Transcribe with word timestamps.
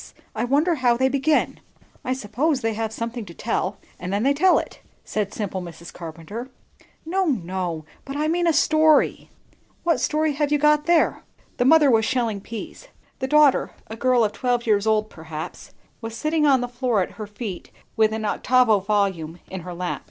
I 0.33 0.45
wonder 0.45 0.73
how 0.73 0.97
they 0.97 1.09
begin." 1.09 1.59
"I 2.03 2.13
suppose 2.13 2.61
they 2.61 2.73
have 2.73 2.91
something 2.91 3.23
to 3.25 3.35
tell; 3.35 3.77
and 3.99 4.11
then 4.11 4.23
they 4.23 4.33
tell 4.33 4.57
it," 4.57 4.81
said 5.03 5.31
simple 5.31 5.61
Mrs. 5.61 5.93
Carpenter. 5.93 6.49
"No, 7.05 7.25
no, 7.25 7.85
but 8.03 8.17
I 8.17 8.27
mean 8.27 8.47
a 8.47 8.51
story." 8.67 9.29
"What 9.83 9.99
story 9.99 10.33
have 10.33 10.51
you 10.51 10.57
got 10.57 10.87
there?" 10.87 11.21
The 11.57 11.65
mother 11.65 11.91
was 11.91 12.03
shelling 12.03 12.41
peas; 12.41 12.87
the 13.19 13.27
daughter, 13.27 13.73
a 13.91 13.95
girl 13.95 14.23
of 14.23 14.31
twelve 14.31 14.65
years 14.65 14.87
old 14.87 15.07
perhaps, 15.11 15.71
was 16.01 16.17
sitting 16.17 16.47
on 16.47 16.61
the 16.61 16.67
floor 16.67 17.03
at 17.03 17.11
her 17.21 17.27
feet, 17.27 17.69
with 17.95 18.11
an 18.11 18.25
octavo 18.25 18.79
volume 18.79 19.37
in 19.51 19.59
her 19.61 19.73
lap. 19.75 19.99